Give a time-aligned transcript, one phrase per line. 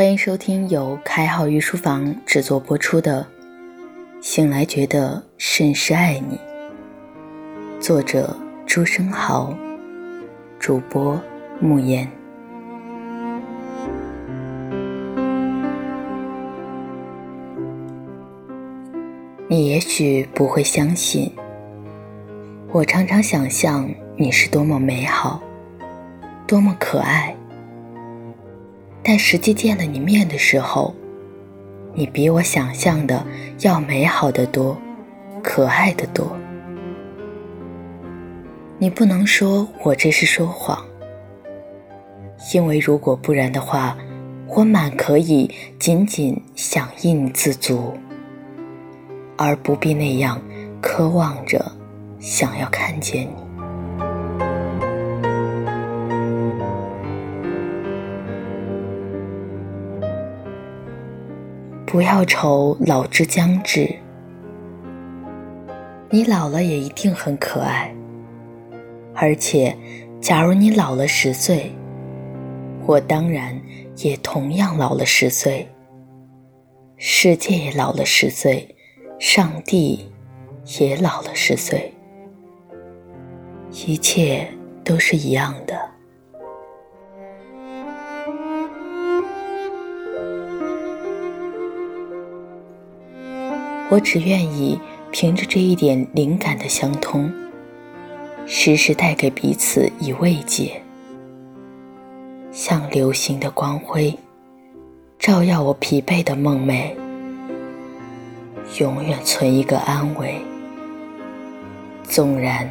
[0.00, 3.22] 欢迎收听由开号御书房制作播出的
[4.26, 6.40] 《醒来觉得甚是爱你》，
[7.82, 8.34] 作者
[8.64, 9.54] 朱生豪，
[10.58, 11.20] 主播
[11.60, 12.10] 慕言。
[19.46, 21.30] 你也许不会相信，
[22.72, 23.86] 我常常想象
[24.16, 25.42] 你是多么美好，
[26.46, 27.36] 多么可爱。
[29.12, 30.94] 但实际见了你面的时候，
[31.94, 33.26] 你比我想象的
[33.58, 34.80] 要美好的多，
[35.42, 36.36] 可爱的多。
[38.78, 40.80] 你不能说我这是说谎，
[42.54, 43.98] 因为如果不然的话，
[44.46, 47.92] 我满可以仅仅想应自足，
[49.36, 50.40] 而不必那样
[50.80, 51.60] 渴望着
[52.20, 53.49] 想要看见你。
[61.90, 63.92] 不要愁老之将至，
[66.08, 67.92] 你老了也一定很可爱。
[69.12, 69.76] 而且，
[70.20, 71.72] 假如你老了十岁，
[72.86, 73.60] 我当然
[73.96, 75.68] 也同样老了十岁。
[76.96, 78.72] 世界也老了十岁，
[79.18, 80.12] 上帝
[80.78, 81.92] 也老了十岁，
[83.72, 84.46] 一切
[84.84, 85.90] 都是一样的。
[93.90, 97.28] 我只愿意凭着这一点灵感的相通，
[98.46, 100.80] 时时带给彼此以慰藉，
[102.52, 104.16] 像流星的光辉，
[105.18, 106.92] 照耀我疲惫的梦寐，
[108.78, 110.36] 永远存一个安慰。
[112.04, 112.68] 纵然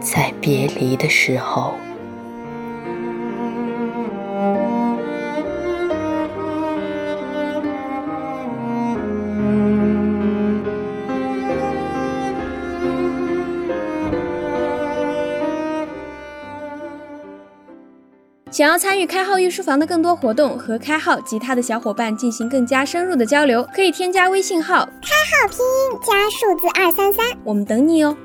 [0.00, 1.74] 在别离的时候。
[18.54, 25.10] 想要参与开号御书房的更多活动，和开号及他的小伙伴进行更加深入的交流，可以添加微信号开
[25.42, 28.16] 号拼音加数字二三三，我们等你哦。